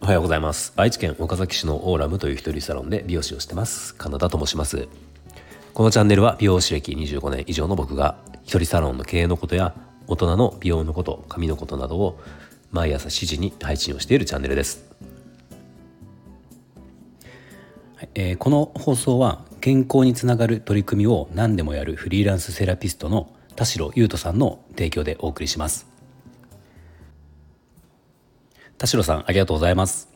[0.00, 0.72] おはようございます。
[0.76, 3.94] 愛知県岡崎市のオーラムという一人サロンで美容師をしてます。
[3.94, 4.88] カナダと申します。
[5.74, 9.74] このチャンネルは美容師歴25年以上の僕が一人サロンの経営のことや
[10.06, 12.18] 大人の美容のこと髪のことなどを
[12.70, 14.90] 毎朝7時に配信をしているチャンネルです。
[18.14, 25.86] えー、この放送は健康につながる取り組みを何でもやるフリーランスセラピストの田代優斗さんの提供でお送りします。
[28.78, 30.08] 田代さんありがとうございます、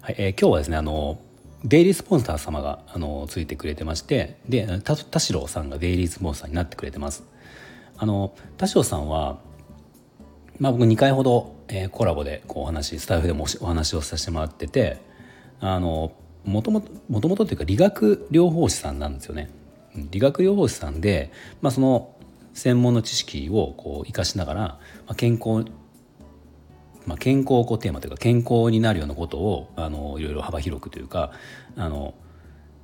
[0.00, 1.20] はいえー、今日はですねあの
[1.62, 7.24] デイリースポンサー様があのついてくれてましてで田代さんがデイリースポンサーになってくれてます。
[7.98, 9.40] あの田代さんは
[10.58, 15.02] まあ僕2回ほど、えー、コラボでこうお話スタイフでもお話をさせてもらってて
[15.60, 16.12] あの
[16.44, 19.50] もともともともとというか理学療法士さんなんですよね。
[19.94, 21.30] 理学療法士さんで、
[21.62, 22.13] まあ、その
[22.54, 25.70] 専門の知識をこう生かしながら、まあ、健康
[27.06, 31.32] まあ、健康をテーマというか健康になるようなことをあのいろいろ幅広くというか
[31.76, 32.14] あの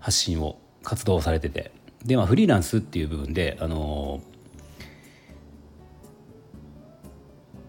[0.00, 1.72] 発信を活動されてて。
[2.04, 4.20] で、まあ、フリーランスっていう部分であの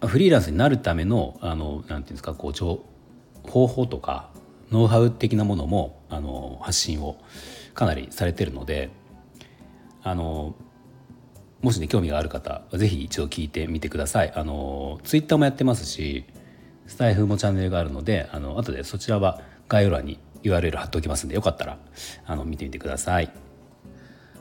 [0.01, 4.31] フリーランスになるためのあのなんていうんですかこう方法とか
[4.71, 7.17] ノウハウ的なものもあの発信を
[7.73, 8.89] かなりされてるので
[10.01, 10.55] あの
[11.63, 14.33] もしね興味がある方は是非一度聞いてみてください。
[14.35, 16.25] あのツイッターもやってますし
[16.87, 19.39] スタイフもチャンネルがあるのであの後でそちらは
[19.69, 21.77] 概要欄に URL 貼っておきますんでよかったら
[22.25, 23.31] あの見てみてください。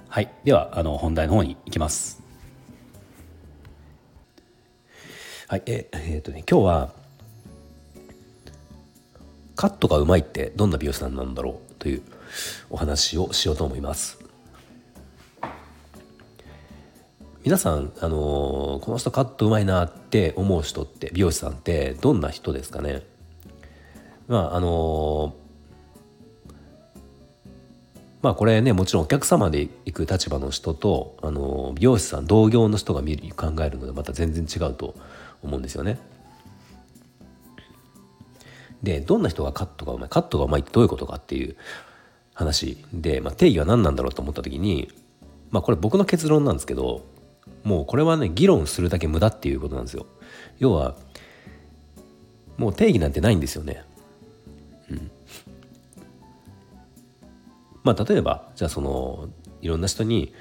[0.08, 0.32] はい。
[0.42, 2.20] ではあの本題の方に行きます。
[5.46, 5.62] はい。
[5.66, 6.92] ええー、っとね今日は
[9.54, 12.02] カットがうまいってどんな美容師さんなんだろうという
[12.68, 14.21] お話をしようと思います。
[17.44, 23.02] 皆さん、あのー、この人カットうまいなって思う人って美容師さんってどんな人ですかね？
[24.28, 25.34] まああの、
[28.22, 34.94] まあこれねもちろんお客様で行く立場の人と、あの、美容師さん同業の人が見る考えるのでまた全然違うと
[35.42, 35.98] 思うんですよね。
[38.84, 41.56] でどんな人がカットがうまいカットがうまいってどういうことかっていう
[42.34, 44.92] 話で、まあ、定義は何なんだろうと思った時に
[45.50, 47.04] まあこれ僕の結論なんですけど
[47.64, 50.06] もうこれはね議論するだけ無駄っていうことなんですよ。
[50.58, 50.94] 要は
[52.56, 53.84] もう定義なんてないんですよね。
[54.90, 55.10] うん。
[57.84, 59.28] まあ例えばじゃあその
[59.60, 60.32] いろんな人に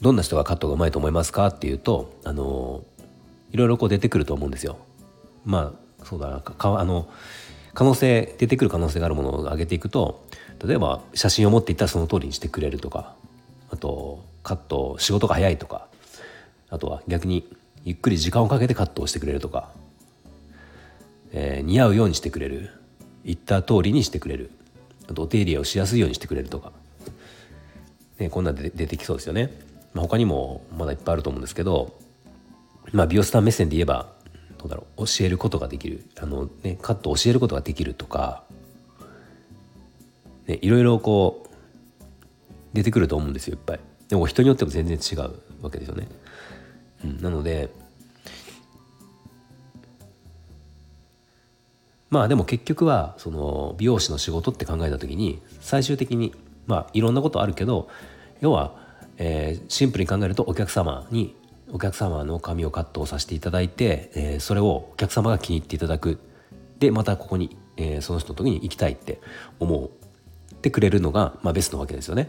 [0.00, 2.84] どんな人がカットがうまいと思いますかっていうとあの
[3.52, 4.78] いろいろこう出てくると思うんですよ。
[5.44, 7.08] まあそうだなかあの
[7.72, 10.26] 可能性出てくる可能性があるものを上げていくと
[10.64, 13.16] 例えば写真を持っていったらその通りにしてくれるとか
[13.70, 15.88] あとカット仕事が早いとか
[16.74, 17.48] あとは逆に
[17.84, 19.70] ゆっくり時間をかけてカットをしてくれるとか、
[21.32, 22.70] えー、似合うようにしてくれる
[23.24, 24.50] 言った通りにしてくれる
[25.08, 26.72] あとお手入れをしやすいようにしてくれるとか、
[28.18, 29.52] ね、こんなで出てきそうですよね、
[29.92, 31.94] まあ、他にもまだいっぱいあると思うんですけど、
[32.92, 34.08] まあ、美容師さん目線で言えば
[34.58, 38.42] どうだろう教えることができるあの、ね、カットを教えることができるとか、
[40.48, 41.50] ね、いろいろこう
[42.72, 43.80] 出てくると思うんですよいっぱい。
[44.08, 45.30] でも人によっても全然違う
[45.62, 46.08] わけですよね、
[47.04, 47.70] うん、なので
[52.10, 56.34] まあでも結局はその美容師の仕事って考えた時に最終的に
[56.66, 57.88] まあいろんなことあるけど
[58.40, 58.76] 要は、
[59.18, 61.34] え、シンプルに考えるとお客様に
[61.72, 66.20] お客様の髪をカットをさせていただいて、え、それをお客様が気に入っていただく
[66.78, 69.20] でまたここに、え、その人の時に行きたいって
[69.58, 69.90] 思
[70.54, 72.28] ってくれるのが、まあ、ベストなわけですよね。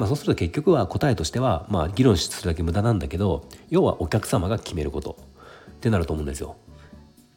[0.00, 5.18] まあ、そうすると結局は答えとしては、まあ、議論するだけ無駄なんだけど要はお客様が決めること
[5.72, 6.56] ってなると思うんですよ。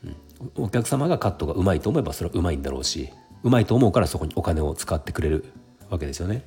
[0.05, 3.09] うん、お客様がカットがうまいと思えばそれはうまいんだろうし
[3.43, 5.43] うまいと思うからそこにお金を使ってくれる
[5.89, 6.45] わけですよね。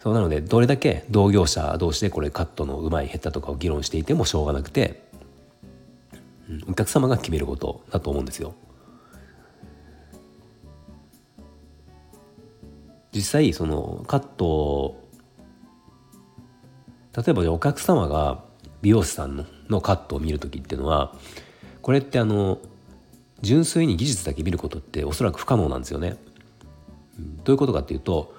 [0.00, 5.04] そうなのでどれだけ同業者同士でこれカットのうまい下手とかを議論していてもしょうがなくて、
[6.50, 8.54] うん、お客様が決めることだと思うんですよ。
[13.14, 15.00] 実際そのカット
[17.16, 18.42] 例えばお客様が
[18.82, 21.14] 美容師さんののカットを見る時っていうのは
[21.80, 22.58] これってあの
[23.40, 26.16] 純粋に技術だけ見ることっておそらく不可能なんですよね。
[27.44, 28.34] どういうことかっていうと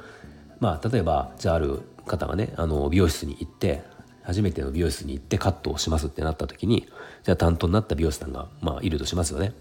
[0.59, 3.83] まあ例えばじゃあある方がねあの美容室に行って
[4.23, 6.87] 初めての美容室に行ってカットをしますってなった時に
[7.23, 9.53] じゃあ担当になった美容師さんが、まあ、いるとしますよね。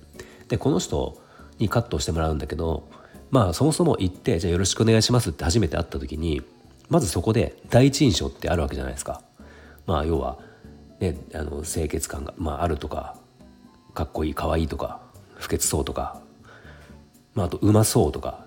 [0.48, 1.20] でこの人
[1.58, 2.88] にカットをしてもらうんだけど
[3.34, 6.40] まあそもそも行ってじゃあよろしくお願いしますって初めて会った時に
[6.88, 9.22] まずそこで第一印象ってあるわけじゃないですか。
[9.86, 10.38] まあ要は、
[11.00, 13.16] ね、あの清潔感が、まあ、あるとか
[13.92, 15.00] かっこいいかわいいとか
[15.34, 16.20] 不潔そうとか、
[17.34, 18.46] まあ、あとうまそうとか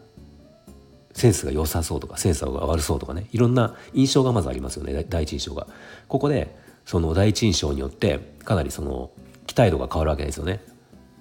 [1.12, 5.68] センスが良さそうとかセンスが悪そうとかねいろんな印象がまずありますよね第一印象が。
[6.08, 6.56] ここで
[6.86, 9.12] その第一印象によってかなりその
[9.48, 10.62] 期待度が変わるわけですよね。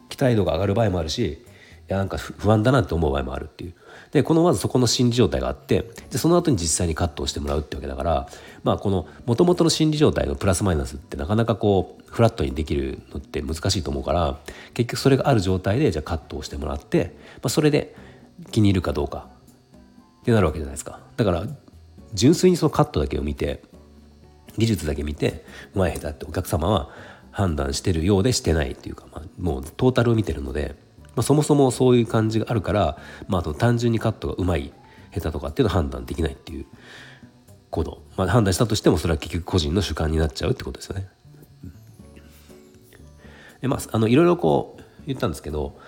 [0.08, 1.44] 期待度が上がる場合もあるし
[1.88, 3.74] やなんか不安だなって思う場合もあるっていう。
[4.12, 8.28] でこのまずそこの心理状態があってでその後に実際にカットをしてもらうってわけだから
[8.62, 14.38] まあこのもともとの心理状態のプラスマイナスってなかなかこうフラットにできるのって難しいと思うから
[14.74, 17.94] 結局それがある状態でじゃあカットをしてもらって、まあ、それで
[18.52, 19.28] 気に入るかどうか
[20.22, 21.44] ってなるわけじゃないですかだから
[22.14, 23.62] 純粋にそのカットだけを見て
[24.56, 25.44] 技術だけ見て
[25.74, 26.90] うまい下手ってお客様は
[27.30, 30.74] 判断してるようでしてないっていうか、まあ、もうトータルを見てるので、
[31.16, 34.72] まあ、そもそもそういう感じがあるから、まあ、あと単純にカットがうまい
[35.12, 36.66] 下手とかっていうのは判断できないっていう
[37.70, 41.08] こと、まあ、判断したとしてもそれは結局個人の主観になっちゃうってことですよね。
[43.62, 45.78] でまあ、あのいろいろこう言ったんですけど、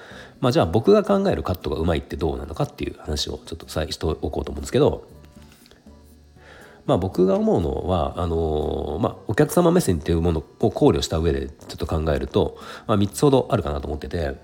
[0.40, 5.06] まあ、じゃあ僕が考えるカットがうまいってどうなのかっていう話をちょっとさしておこうと思うんですけど、
[6.86, 14.36] まあ、僕が思うのはあのー、まあ、お客様目線っていうものを考慮した上でちょっと考えると、まあ、3つほどあるかなと思ってて、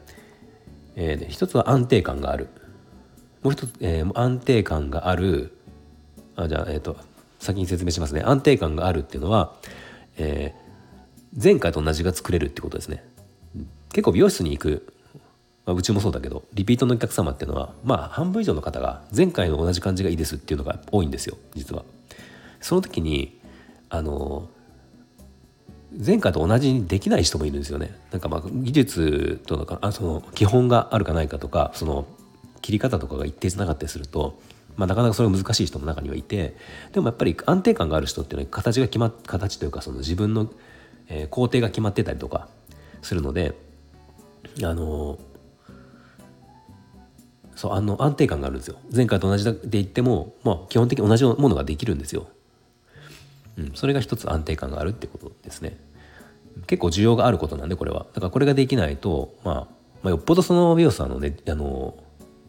[0.97, 2.49] えー、で1つは安定感がある。
[3.43, 5.57] もう一つ、えー、安定感がある。
[6.37, 6.97] あじゃあ、えーと、
[7.39, 8.23] 先に説明しますね。
[8.25, 9.55] 安定感があるっていうのは、
[10.17, 13.05] えー、前回と同じが作れるってことですね。
[13.93, 14.95] 結構美容室に行く、
[15.67, 21.85] まあ、うちもそうだけどリピートのお客様っていうのはまあ半分以上の方が前回の同じ感じがいいですっていうのが多いんですよ実は。
[22.61, 23.41] その時に
[23.91, 24.49] あの
[25.99, 27.97] 前回と同じにできない人もいるんですよね。
[28.11, 32.07] なんかまあ技術とのかあその基本があるかないかとかその
[32.63, 34.41] 切り方とかが一定じゃなかったりすると、
[34.77, 36.57] まあ、なかなかそれが難しい人も中にはいて
[36.93, 40.51] でもやっぱり安定感がある人っていうのは形が決まっ形というかその自分の、
[41.09, 42.49] え、工程が決まってたりとか
[43.03, 43.55] するので
[44.63, 45.19] あの
[47.55, 52.29] そうあの安定感があるんですよ前回と同じで言っても、まあ、基本的に同じものができるんですよ、
[53.57, 55.77] うん、それが一つ安定感があるってことですね
[56.67, 59.55] 結構需要があることなんでこれはだからこれができないと、まあ、
[60.03, 61.97] まあよっぽどその美容師さんのねあの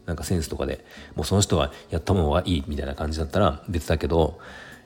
[0.06, 0.84] なんかセンスとかで
[1.16, 4.38] もうその人はやった方がいいみたいな感じだったら別だけど、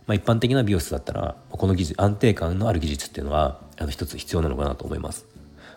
[0.06, 5.26] まあ、一般的な美容室だったらこの技術安定感のある技術っていうのは一つ必要なのかなと思います。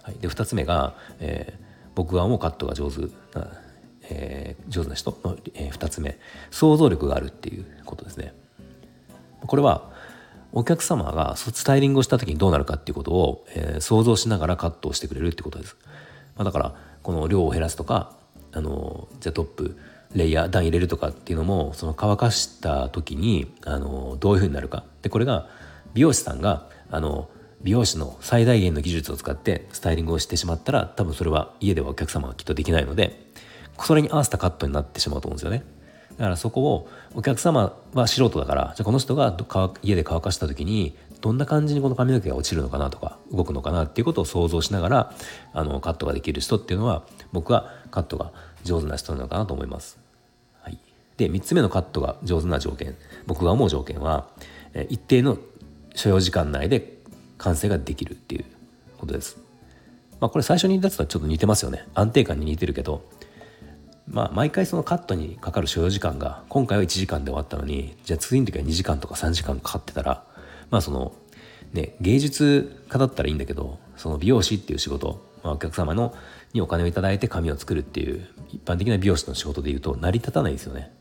[0.02, 3.02] はい、で2つ目が、えー、僕はもうカットが上手
[3.38, 3.48] な、
[4.10, 6.18] えー、上手な人の、えー、2つ目
[6.52, 8.34] 想像力があるっていうことですね。
[9.46, 9.93] これは
[10.56, 15.76] お客様がスタイリングをした時にどうなるかっていうことを、えー、想像しながらカットをしてくれるってことです。
[16.36, 18.16] まあ、だからこの量を減らすとか
[18.52, 19.78] あのじゃあトップ
[20.16, 25.50] レイヤー段入れるとかっていうのもその乾かした時にあのどういうふうになるかでこれが
[25.96, 27.30] 美容師さんがあの
[27.62, 33.26] 美容師の最大限の技術を使ってスタイリングをしてしまったら多分それは家ではお客様はきっとできないので
[33.80, 35.64] それに合わせたカットになってしまうと思うんですよね
[36.18, 39.36] だからそこをお客様は素人だからじゃあこの人が
[39.82, 45.14] 家で乾かした時にどんな感じにこの髪の毛が落ちるのかなとか動くのかなっていうことを想像しながら
[45.54, 48.32] あのカットができる人っていうのは僕はカットが
[48.64, 49.98] 上手な人なのかなと思います。
[50.62, 50.78] はい、
[51.18, 52.96] で3つ目のカットが上手な条件
[53.26, 54.28] 僕が思う条件は
[54.90, 55.38] 一定の
[55.96, 56.98] 所要時間内で
[57.38, 58.46] 完成ができるっていう
[58.98, 59.38] ことです。
[60.20, 63.04] まあ、これ最初に言ったやつとはちょっと似てますよね安定感に似てるけど、
[64.08, 70.24] まあ、毎回そのカットにかかる所要時間が今回は1時間で終わったのにじゃあ次の時は2時間とか3時間かかってたら
[70.70, 71.14] まあその
[71.72, 76.14] ね芸術家だったらいいんだけどその美容師っていう仕事、まあ、お客様の
[76.54, 80.92] にお金を頂いて髪を作るっていう一般的な美容師の仕事でいうと成り立たないですよね。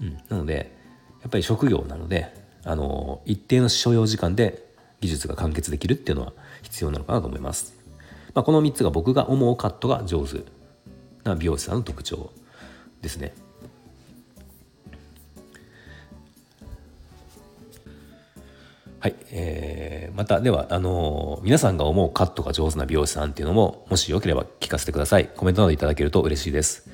[0.00, 0.76] うん、なので
[1.22, 4.66] やっぱり職業なのであの一定の所要時間で
[5.00, 7.76] 技術が完結できるっていうのは必要なのかなと思います。
[8.34, 10.44] まあ、この3つが僕が思うカットが上手
[11.28, 12.32] な美容師さんの特徴
[13.02, 13.34] ですね。
[18.98, 25.28] はい、えー、またではあのー、皆さんが思うカットが上手な美容師さんっていうのももしよければ聞かせてください。
[25.28, 26.90] コメントなどいただけると嬉しいです。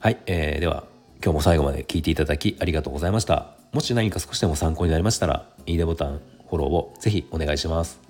[0.00, 0.84] はい、えー、では
[1.24, 3.54] 今日も最後まで聞いていただきありがとうございました。
[3.72, 8.07] もし何か少しでも参考になりましたらいいねボタンフォローをぜひお願いします。